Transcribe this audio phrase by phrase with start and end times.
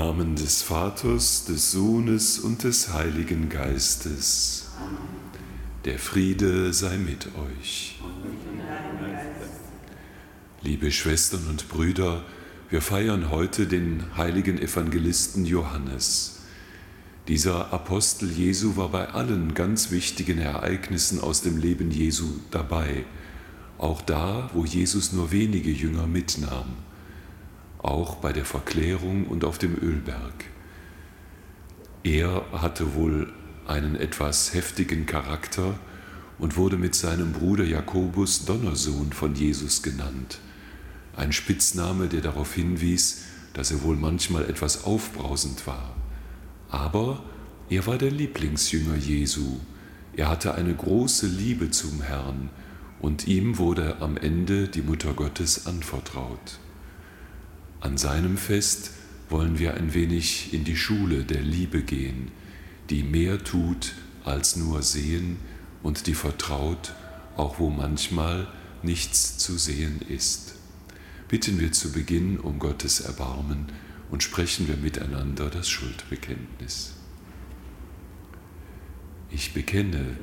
[0.00, 4.70] Namen des Vaters, des Sohnes und des Heiligen Geistes.
[5.84, 8.00] Der Friede sei mit euch.
[10.62, 12.24] Liebe Schwestern und Brüder,
[12.70, 16.44] wir feiern heute den heiligen Evangelisten Johannes.
[17.28, 23.04] Dieser Apostel Jesu war bei allen ganz wichtigen Ereignissen aus dem Leben Jesu dabei,
[23.76, 26.89] auch da, wo Jesus nur wenige Jünger mitnahm
[27.82, 30.44] auch bei der Verklärung und auf dem Ölberg.
[32.02, 33.32] Er hatte wohl
[33.66, 35.78] einen etwas heftigen Charakter
[36.38, 40.38] und wurde mit seinem Bruder Jakobus Donnersohn von Jesus genannt.
[41.16, 45.94] Ein Spitzname, der darauf hinwies, dass er wohl manchmal etwas aufbrausend war.
[46.70, 47.22] Aber
[47.68, 49.58] er war der Lieblingsjünger Jesu.
[50.16, 52.50] Er hatte eine große Liebe zum Herrn
[53.00, 56.58] und ihm wurde am Ende die Mutter Gottes anvertraut.
[57.80, 58.90] An seinem Fest
[59.30, 62.30] wollen wir ein wenig in die Schule der Liebe gehen,
[62.90, 65.38] die mehr tut als nur sehen
[65.82, 66.92] und die vertraut,
[67.36, 68.48] auch wo manchmal
[68.82, 70.56] nichts zu sehen ist.
[71.28, 73.66] Bitten wir zu Beginn um Gottes Erbarmen
[74.10, 76.94] und sprechen wir miteinander das Schuldbekenntnis.
[79.30, 80.18] Ich bekenne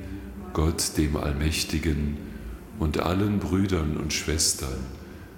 [0.54, 2.18] Gott dem Allmächtigen
[2.78, 4.78] und allen Brüdern und Schwestern,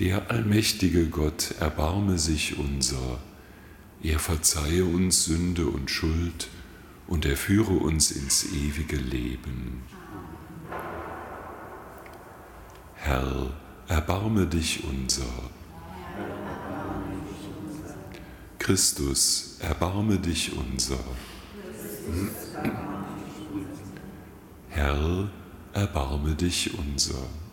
[0.00, 3.20] Der allmächtige Gott erbarme sich unser,
[4.02, 6.48] er verzeihe uns Sünde und Schuld
[7.06, 9.84] und er führe uns ins ewige Leben.
[12.94, 13.52] Herr,
[13.86, 15.32] erbarme dich unser.
[18.58, 20.98] Christus, erbarme dich unser.
[24.70, 25.30] Herr,
[25.72, 27.43] erbarme dich unser.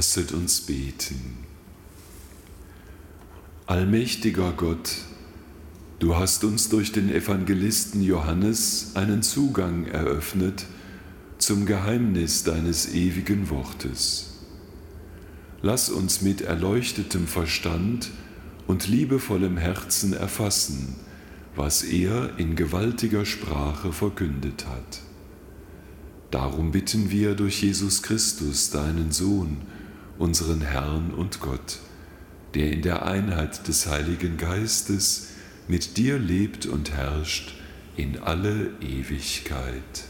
[0.00, 1.20] Lasset uns beten.
[3.66, 4.92] Allmächtiger Gott,
[5.98, 10.64] du hast uns durch den Evangelisten Johannes einen Zugang eröffnet
[11.36, 14.38] zum Geheimnis deines ewigen Wortes.
[15.60, 18.10] Lass uns mit erleuchtetem Verstand
[18.66, 20.96] und liebevollem Herzen erfassen,
[21.54, 25.02] was er in gewaltiger Sprache verkündet hat.
[26.30, 29.58] Darum bitten wir durch Jesus Christus, deinen Sohn,
[30.20, 31.78] unseren Herrn und Gott,
[32.54, 35.28] der in der Einheit des Heiligen Geistes
[35.66, 37.54] mit dir lebt und herrscht
[37.96, 40.04] in alle Ewigkeit.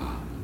[0.00, 0.34] Amen.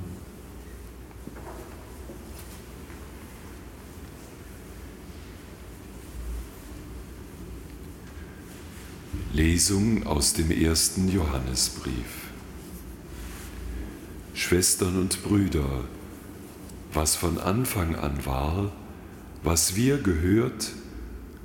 [9.33, 12.31] Lesung aus dem ersten Johannesbrief.
[14.35, 15.85] Schwestern und Brüder,
[16.93, 18.73] was von Anfang an war,
[19.43, 20.73] was wir gehört,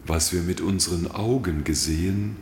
[0.05, 2.35] was wir mit unseren Augen gesehen,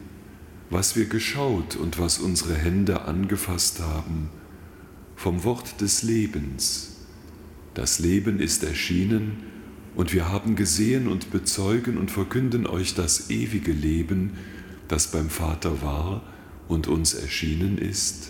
[0.70, 4.30] was wir geschaut und was unsere Hände angefasst haben,
[5.16, 6.96] vom Wort des Lebens.
[7.74, 9.44] Das Leben ist erschienen
[9.96, 14.32] und wir haben gesehen und bezeugen und verkünden euch das ewige Leben,
[14.88, 16.24] das beim Vater war
[16.68, 18.30] und uns erschienen ist.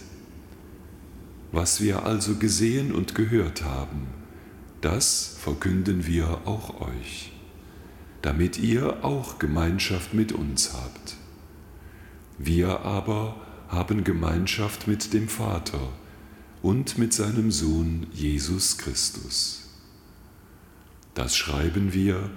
[1.52, 4.08] Was wir also gesehen und gehört haben,
[4.84, 7.32] das verkünden wir auch euch,
[8.22, 11.16] damit ihr auch Gemeinschaft mit uns habt.
[12.38, 13.38] Wir aber
[13.70, 15.80] haben Gemeinschaft mit dem Vater
[16.62, 19.70] und mit seinem Sohn Jesus Christus.
[21.14, 22.30] Das schreiben wir,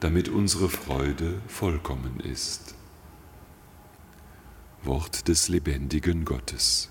[0.00, 2.74] damit unsere Freude vollkommen ist.
[4.82, 6.88] Wort des lebendigen Gottes.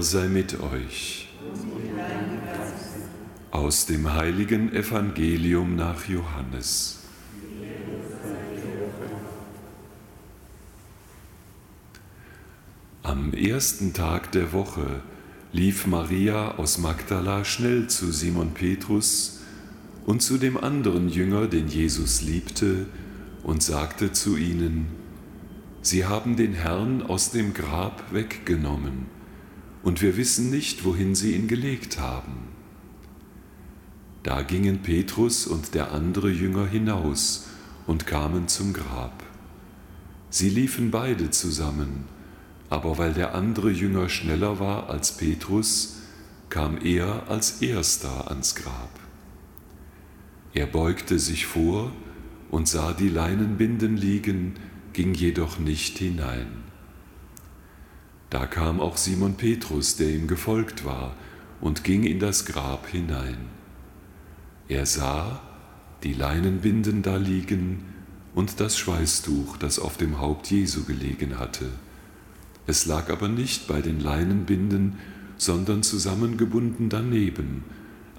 [0.00, 1.28] Sei mit euch.
[3.50, 7.00] Aus dem heiligen Evangelium nach Johannes.
[13.02, 15.02] Am ersten Tag der Woche
[15.52, 19.40] lief Maria aus Magdala schnell zu Simon Petrus
[20.06, 22.86] und zu dem anderen Jünger, den Jesus liebte,
[23.42, 24.86] und sagte zu ihnen,
[25.82, 29.17] Sie haben den Herrn aus dem Grab weggenommen
[29.82, 32.48] und wir wissen nicht, wohin sie ihn gelegt haben.
[34.22, 37.46] Da gingen Petrus und der andere Jünger hinaus
[37.86, 39.22] und kamen zum Grab.
[40.30, 42.04] Sie liefen beide zusammen,
[42.68, 45.96] aber weil der andere Jünger schneller war als Petrus,
[46.50, 48.90] kam er als erster ans Grab.
[50.52, 51.92] Er beugte sich vor
[52.50, 54.54] und sah die Leinenbinden liegen,
[54.92, 56.67] ging jedoch nicht hinein.
[58.30, 61.14] Da kam auch Simon Petrus, der ihm gefolgt war,
[61.60, 63.38] und ging in das Grab hinein.
[64.68, 65.40] Er sah
[66.02, 67.84] die Leinenbinden da liegen
[68.34, 71.66] und das Schweißtuch, das auf dem Haupt Jesu gelegen hatte.
[72.66, 74.98] Es lag aber nicht bei den Leinenbinden,
[75.38, 77.64] sondern zusammengebunden daneben,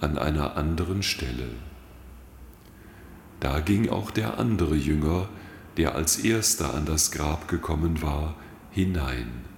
[0.01, 1.49] an einer anderen Stelle.
[3.39, 5.29] Da ging auch der andere Jünger,
[5.77, 8.35] der als erster an das Grab gekommen war,
[8.71, 9.48] hinein.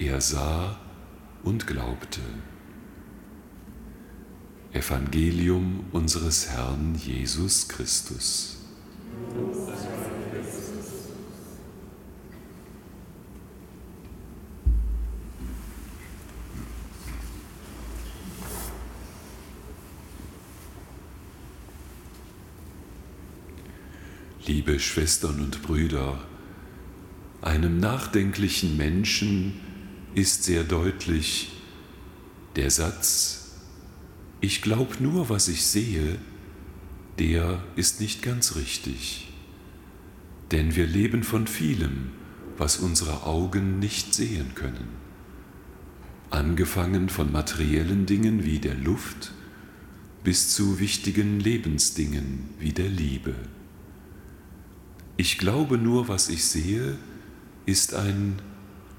[0.00, 0.78] Er sah
[1.42, 2.22] und glaubte.
[4.72, 8.56] Evangelium unseres Herrn Jesus Christus.
[24.46, 26.18] Liebe Schwestern und Brüder,
[27.42, 29.60] einem nachdenklichen Menschen
[30.14, 31.52] ist sehr deutlich
[32.56, 33.40] der Satz,
[34.40, 36.18] ich glaube nur, was ich sehe,
[37.18, 39.28] der ist nicht ganz richtig.
[40.50, 42.10] Denn wir leben von vielem,
[42.56, 44.88] was unsere Augen nicht sehen können.
[46.30, 49.32] Angefangen von materiellen Dingen wie der Luft
[50.24, 53.34] bis zu wichtigen Lebensdingen wie der Liebe.
[55.16, 56.96] Ich glaube nur, was ich sehe,
[57.66, 58.40] ist ein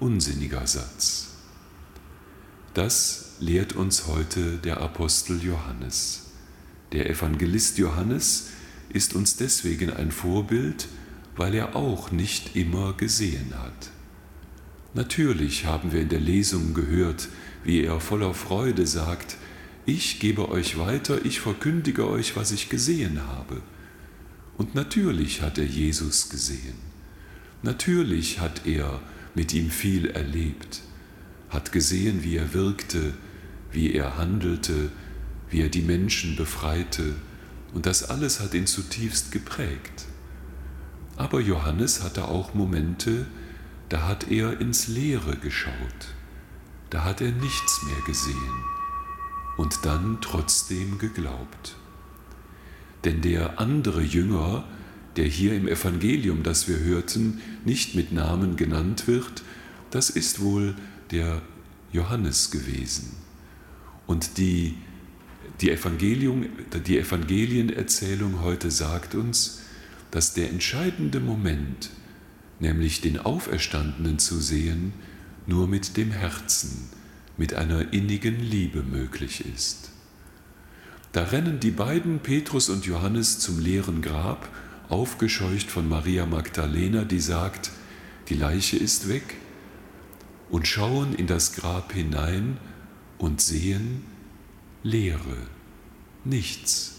[0.01, 1.27] unsinniger Satz.
[2.74, 6.31] Das lehrt uns heute der Apostel Johannes.
[6.91, 8.50] Der Evangelist Johannes
[8.89, 10.88] ist uns deswegen ein Vorbild,
[11.36, 13.91] weil er auch nicht immer gesehen hat.
[14.93, 17.29] Natürlich haben wir in der Lesung gehört,
[17.63, 19.38] wie er voller Freude sagt,
[19.86, 23.62] ich gebe euch weiter, ich verkündige euch, was ich gesehen habe.
[24.58, 26.75] Und natürlich hat er Jesus gesehen.
[27.63, 29.00] Natürlich hat er
[29.35, 30.81] mit ihm viel erlebt,
[31.50, 33.13] hat gesehen, wie er wirkte,
[33.71, 34.91] wie er handelte,
[35.50, 37.15] wie er die Menschen befreite.
[37.73, 40.05] Und das alles hat ihn zutiefst geprägt.
[41.17, 43.27] Aber Johannes hatte auch Momente,
[43.89, 46.15] da hat er ins Leere geschaut.
[46.89, 48.35] Da hat er nichts mehr gesehen
[49.57, 51.75] und dann trotzdem geglaubt.
[53.03, 54.63] Denn der andere Jünger,
[55.18, 59.44] der hier im Evangelium, das wir hörten, nicht mit Namen genannt wird,
[59.89, 60.75] das ist wohl
[61.12, 61.41] der
[61.91, 63.18] Johannes gewesen.
[64.08, 64.75] Und die,
[65.60, 66.46] die, Evangelium,
[66.86, 69.62] die Evangelienerzählung heute sagt uns,
[70.12, 71.89] dass der entscheidende Moment,
[72.60, 74.94] nämlich den Auferstandenen zu sehen,
[75.46, 76.89] nur mit dem Herzen,
[77.38, 79.89] mit einer innigen Liebe möglich ist.
[81.12, 84.48] Da rennen die beiden, Petrus und Johannes, zum leeren Grab,
[84.91, 87.71] aufgescheucht von Maria Magdalena, die sagt,
[88.29, 89.36] die Leiche ist weg,
[90.50, 92.57] und schauen in das Grab hinein
[93.17, 94.03] und sehen
[94.83, 95.38] Leere,
[96.25, 96.95] nichts.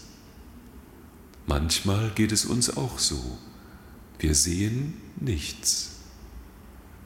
[1.45, 3.37] Manchmal geht es uns auch so.
[4.17, 5.99] Wir sehen nichts.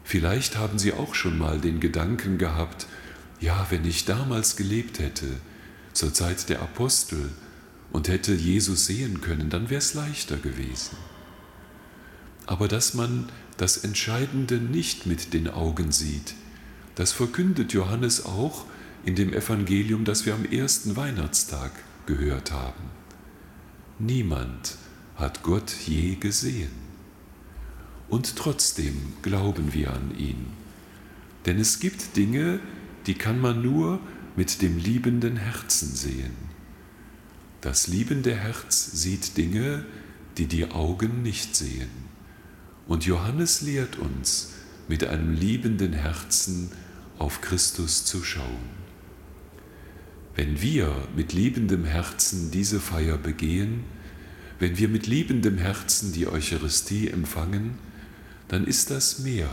[0.03, 2.88] Vielleicht haben Sie auch schon mal den Gedanken gehabt,
[3.41, 5.27] ja, wenn ich damals gelebt hätte,
[5.94, 7.32] zur Zeit der Apostel
[7.91, 10.98] und hätte Jesus sehen können, dann wäre es leichter gewesen.
[12.46, 16.36] Aber dass man das Entscheidende nicht mit den Augen sieht,
[16.96, 18.65] das verkündet Johannes auch
[19.06, 21.72] in dem Evangelium, das wir am ersten Weihnachtstag
[22.06, 22.91] gehört haben.
[24.00, 24.77] Niemand
[25.15, 26.72] hat Gott je gesehen.
[28.10, 30.48] Und trotzdem glauben wir an ihn.
[31.46, 32.60] Denn es gibt Dinge,
[33.06, 34.00] die kann man nur
[34.36, 36.47] mit dem liebenden Herzen sehen.
[37.68, 39.84] Das liebende Herz sieht Dinge,
[40.38, 41.90] die die Augen nicht sehen.
[42.88, 44.54] Und Johannes lehrt uns,
[44.88, 46.72] mit einem liebenden Herzen
[47.20, 48.70] auf Christus zu schauen.
[50.34, 53.84] Wenn wir mit liebendem Herzen diese Feier begehen,
[54.60, 57.78] wenn wir mit liebendem Herzen die Eucharistie empfangen,
[58.48, 59.50] dann ist das mehr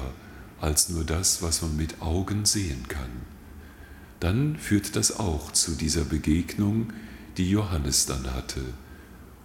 [0.60, 3.10] als nur das, was man mit Augen sehen kann
[4.24, 6.94] dann führt das auch zu dieser Begegnung,
[7.36, 8.62] die Johannes dann hatte.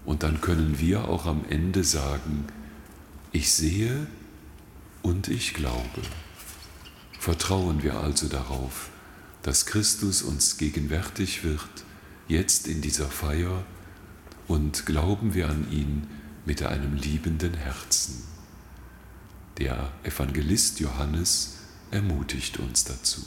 [0.05, 2.45] Und dann können wir auch am Ende sagen,
[3.31, 4.07] ich sehe
[5.01, 6.01] und ich glaube.
[7.19, 8.89] Vertrauen wir also darauf,
[9.43, 11.69] dass Christus uns gegenwärtig wird,
[12.27, 13.65] jetzt in dieser Feier,
[14.47, 16.07] und glauben wir an ihn
[16.45, 18.23] mit einem liebenden Herzen.
[19.59, 21.57] Der Evangelist Johannes
[21.91, 23.21] ermutigt uns dazu.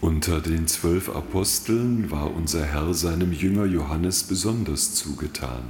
[0.00, 5.64] Unter den zwölf Aposteln war unser Herr seinem Jünger Johannes besonders zugetan.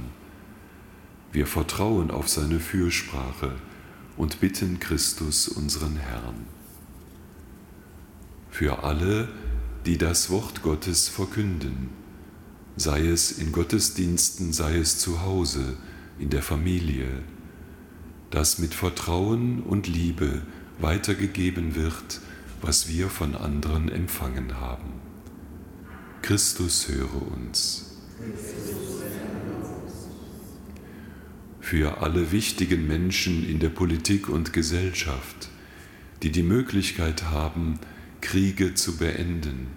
[1.31, 3.53] Wir vertrauen auf seine Fürsprache
[4.17, 6.45] und bitten Christus unseren Herrn.
[8.51, 9.29] Für alle,
[9.85, 11.89] die das Wort Gottes verkünden,
[12.75, 15.77] sei es in Gottesdiensten, sei es zu Hause,
[16.19, 17.07] in der Familie,
[18.31, 20.41] dass mit Vertrauen und Liebe
[20.79, 22.21] weitergegeben wird,
[22.61, 25.01] was wir von anderen empfangen haben.
[26.21, 27.97] Christus höre uns.
[31.61, 35.49] Für alle wichtigen Menschen in der Politik und Gesellschaft,
[36.23, 37.79] die die Möglichkeit haben,
[38.21, 39.67] Kriege zu beenden,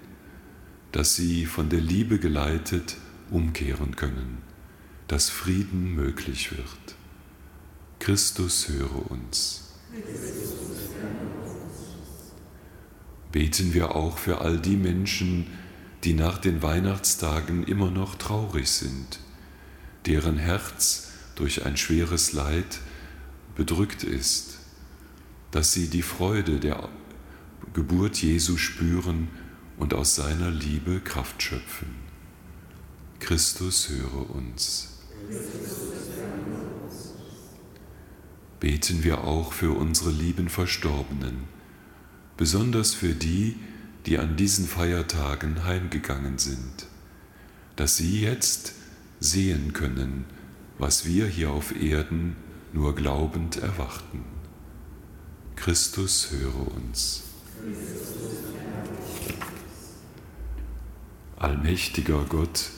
[0.91, 2.97] dass sie von der Liebe geleitet
[3.31, 4.39] umkehren können,
[5.09, 6.97] dass Frieden möglich wird.
[7.99, 9.75] Christus höre uns.
[13.33, 15.47] Beten wir auch für all die Menschen,
[16.05, 19.21] die nach den Weihnachtstagen immer noch traurig sind,
[20.07, 22.81] deren Herz durch ein schweres Leid
[23.55, 24.59] bedrückt ist,
[25.51, 26.89] dass sie die Freude der
[27.73, 29.29] Geburt Jesu spüren
[29.79, 31.89] und aus seiner Liebe Kraft schöpfen.
[33.19, 34.89] Christus höre uns.
[38.61, 41.45] Beten wir auch für unsere lieben Verstorbenen,
[42.37, 43.57] besonders für die,
[44.07, 46.87] die an diesen Feiertagen heimgegangen sind,
[47.77, 48.75] dass sie jetzt
[49.21, 50.25] sehen können,
[50.79, 52.37] was wir hier auf Erden
[52.73, 54.25] nur glaubend erwarten.
[55.57, 57.23] Christus höre uns.
[61.37, 62.71] Allmächtiger Gott,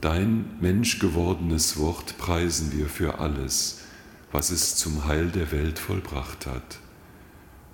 [0.00, 3.80] dein menschgewordenes Wort preisen wir für alles,
[4.30, 6.78] was es zum Heil der Welt vollbracht hat.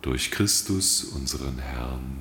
[0.02, 2.18] Durch Christus, unseren Herrn.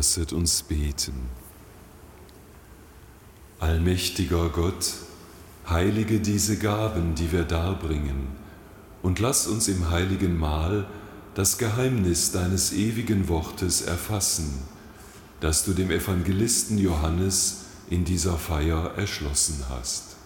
[0.00, 1.28] Lasset uns beten.
[3.58, 4.94] Allmächtiger Gott,
[5.68, 8.28] heilige diese Gaben, die wir darbringen,
[9.02, 10.86] und lass uns im heiligen Mahl
[11.34, 14.62] das Geheimnis deines ewigen Wortes erfassen,
[15.40, 20.16] das du dem Evangelisten Johannes in dieser Feier erschlossen hast.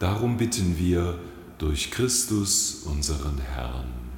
[0.00, 1.20] Darum bitten wir
[1.58, 4.11] durch Christus unseren Herrn.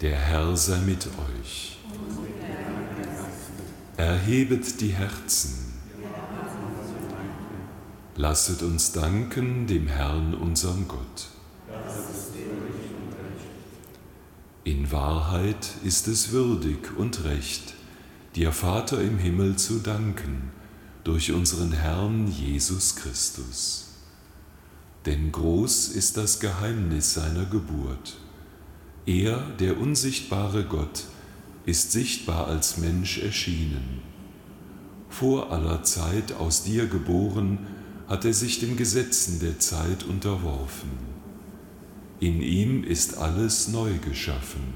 [0.00, 1.76] Der Herr sei mit euch.
[3.96, 5.72] Erhebet die Herzen.
[8.14, 11.30] Lasset uns danken dem Herrn, unserem Gott.
[14.62, 17.74] In Wahrheit ist es würdig und recht,
[18.36, 20.52] dir Vater im Himmel zu danken,
[21.02, 23.88] durch unseren Herrn Jesus Christus.
[25.06, 28.18] Denn groß ist das Geheimnis seiner Geburt.
[29.08, 31.04] Er, der unsichtbare Gott,
[31.64, 34.02] ist sichtbar als Mensch erschienen.
[35.08, 37.60] Vor aller Zeit aus dir geboren,
[38.06, 40.90] hat er sich den Gesetzen der Zeit unterworfen.
[42.20, 44.74] In ihm ist alles neu geschaffen.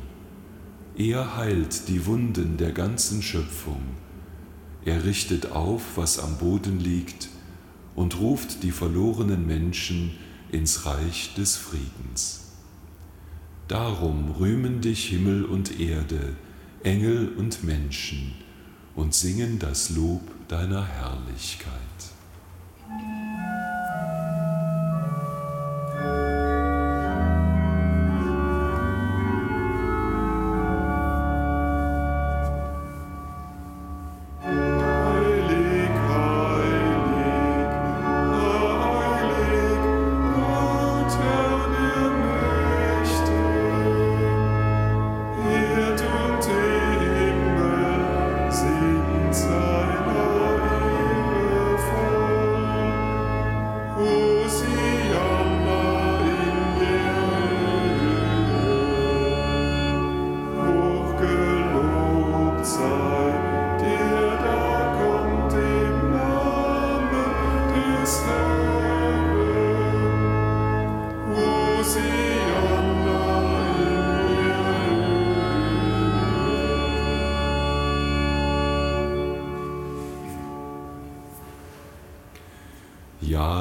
[0.97, 3.83] Er heilt die Wunden der ganzen Schöpfung.
[4.87, 7.29] Er richtet auf, was am Boden liegt,
[7.95, 10.13] und ruft die verlorenen Menschen
[10.51, 12.42] ins Reich des Friedens.
[13.73, 16.37] Darum rühmen dich Himmel und Erde,
[16.83, 18.35] Engel und Menschen,
[18.95, 21.73] und singen das Lob deiner Herrlichkeit.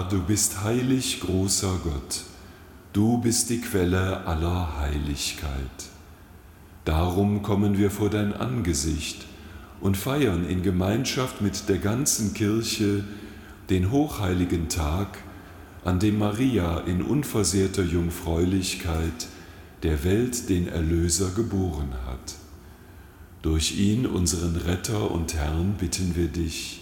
[0.10, 2.24] Du bist heilig, großer Gott,
[2.92, 5.54] du bist die Quelle aller Heiligkeit.
[6.86, 9.26] Darum kommen wir vor dein Angesicht
[9.80, 13.04] und feiern in Gemeinschaft mit der ganzen Kirche
[13.70, 15.20] den hochheiligen Tag,
[15.86, 19.28] an dem Maria in unversehrter Jungfräulichkeit
[19.84, 22.36] der Welt den Erlöser geboren hat.
[23.42, 26.82] Durch ihn, unseren Retter und Herrn, bitten wir dich,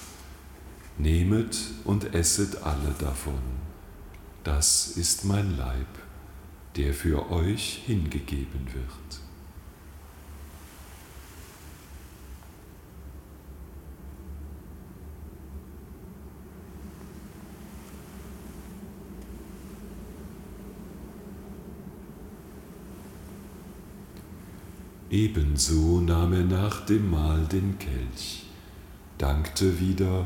[0.97, 3.41] Nehmet und esset alle davon.
[4.43, 5.87] Das ist mein Leib,
[6.75, 9.21] der für euch hingegeben wird.
[25.11, 28.45] Ebenso nahm er nach dem Mahl den Kelch,
[29.17, 30.25] dankte wieder,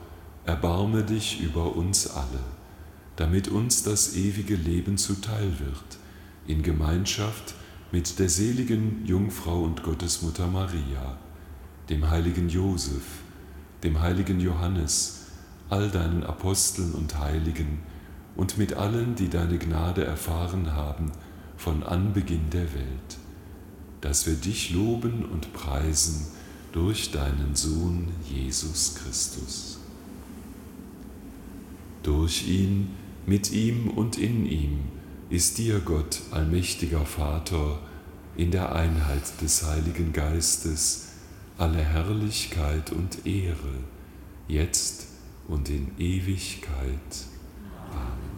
[0.45, 2.39] erbarme dich über uns alle,
[3.15, 5.99] damit uns das ewige Leben zuteil wird,
[6.47, 7.53] in Gemeinschaft
[7.91, 11.17] mit der seligen Jungfrau und Gottesmutter Maria,
[11.89, 13.03] dem heiligen Josef,
[13.83, 15.27] dem heiligen Johannes,
[15.69, 17.79] all deinen Aposteln und Heiligen
[18.35, 21.11] und mit allen, die deine Gnade erfahren haben
[21.57, 23.17] von Anbeginn der Welt,
[24.01, 26.27] dass wir dich loben und preisen
[26.71, 29.70] durch deinen Sohn Jesus Christus.
[32.03, 32.89] Durch ihn,
[33.25, 34.79] mit ihm und in ihm,
[35.29, 37.79] ist dir Gott, allmächtiger Vater,
[38.35, 41.09] in der Einheit des Heiligen Geistes
[41.57, 43.83] alle Herrlichkeit und Ehre,
[44.47, 45.05] jetzt
[45.47, 46.99] und in Ewigkeit.
[47.91, 48.31] Amen.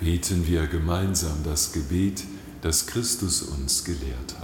[0.00, 2.24] Beten wir gemeinsam das Gebet,
[2.62, 4.43] das Christus uns gelehrt hat.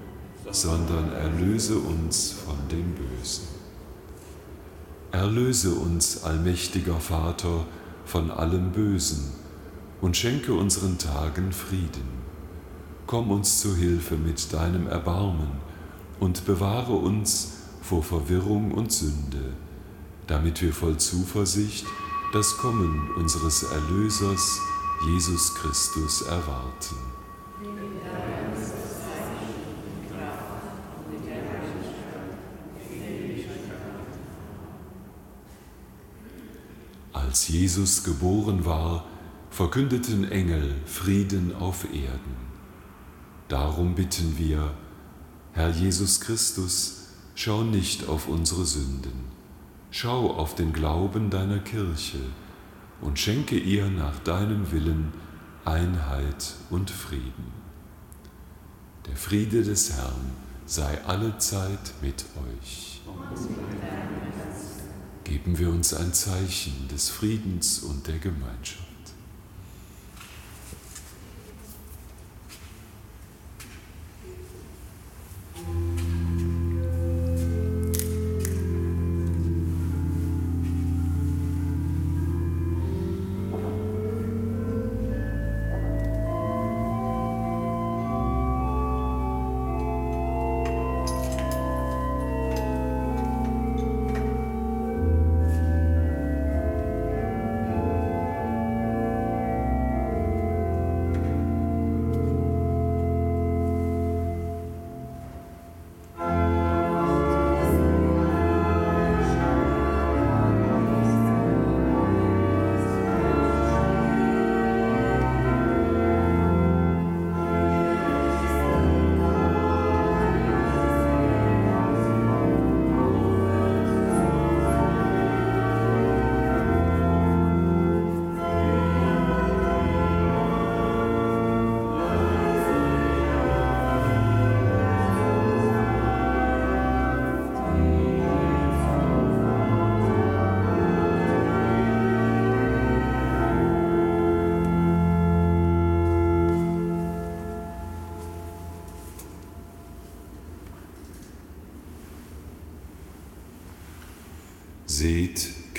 [0.51, 3.47] sondern erlöse uns von dem Bösen.
[5.11, 7.65] Erlöse uns, allmächtiger Vater,
[8.05, 9.31] von allem Bösen
[10.01, 12.21] und schenke unseren Tagen Frieden.
[13.07, 15.51] Komm uns zu Hilfe mit deinem Erbarmen
[16.19, 19.53] und bewahre uns vor Verwirrung und Sünde,
[20.27, 21.85] damit wir voll Zuversicht
[22.31, 24.59] das Kommen unseres Erlösers
[25.05, 27.10] Jesus Christus erwarten.
[37.31, 39.05] Als Jesus geboren war,
[39.51, 42.35] verkündeten Engel Frieden auf Erden.
[43.47, 44.73] Darum bitten wir,
[45.53, 49.13] Herr Jesus Christus, schau nicht auf unsere Sünden,
[49.91, 52.19] schau auf den Glauben deiner Kirche
[52.99, 55.13] und schenke ihr nach deinem Willen
[55.63, 57.53] Einheit und Frieden.
[59.07, 60.33] Der Friede des Herrn
[60.65, 63.01] sei allezeit mit euch.
[65.31, 68.90] Geben wir uns ein Zeichen des Friedens und der Gemeinschaft.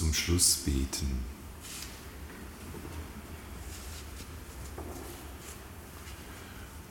[0.00, 1.18] Zum Schluss beten.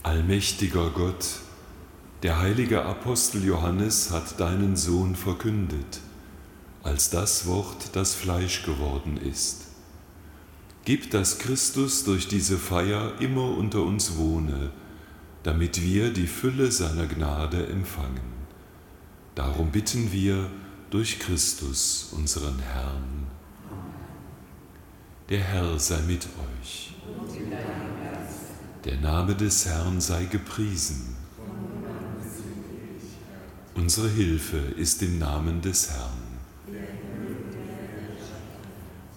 [0.03, 1.25] Allmächtiger Gott,
[2.21, 6.01] der heilige Apostel Johannes hat deinen Sohn verkündet,
[6.83, 9.61] als das Wort, das Fleisch geworden ist.
[10.85, 14.69] Gib, dass Christus durch diese Feier immer unter uns wohne,
[15.41, 18.37] damit wir die Fülle seiner Gnade empfangen.
[19.33, 20.51] Darum bitten wir
[20.89, 23.27] durch Christus, unseren Herrn.
[25.29, 26.95] Der Herr sei mit euch.
[28.85, 31.15] Der Name des Herrn sei gepriesen.
[33.75, 36.29] Unsere Hilfe ist im Namen des Herrn.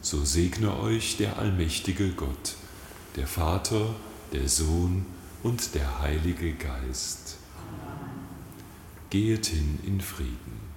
[0.02, 2.56] So segne euch der allmächtige Gott,
[3.16, 3.94] der Vater,
[4.32, 5.06] der Sohn
[5.42, 7.38] und der Heilige Geist.
[9.08, 10.71] Gehet hin in Frieden.